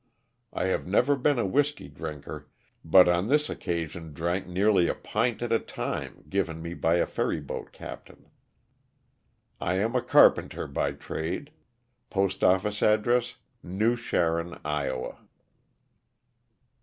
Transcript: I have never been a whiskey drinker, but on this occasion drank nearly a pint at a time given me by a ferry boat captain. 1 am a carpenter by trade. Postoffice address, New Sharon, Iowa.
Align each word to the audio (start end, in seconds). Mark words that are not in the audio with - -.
I 0.51 0.63
have 0.63 0.87
never 0.87 1.15
been 1.15 1.37
a 1.37 1.45
whiskey 1.45 1.87
drinker, 1.87 2.49
but 2.83 3.07
on 3.07 3.27
this 3.27 3.51
occasion 3.51 4.13
drank 4.13 4.47
nearly 4.47 4.87
a 4.87 4.95
pint 4.95 5.43
at 5.43 5.51
a 5.51 5.59
time 5.59 6.23
given 6.27 6.59
me 6.59 6.73
by 6.73 6.95
a 6.95 7.05
ferry 7.05 7.39
boat 7.39 7.71
captain. 7.71 8.25
1 9.59 9.75
am 9.75 9.95
a 9.95 10.01
carpenter 10.01 10.65
by 10.65 10.93
trade. 10.93 11.51
Postoffice 12.09 12.81
address, 12.81 13.35
New 13.61 13.95
Sharon, 13.95 14.57
Iowa. 14.65 15.19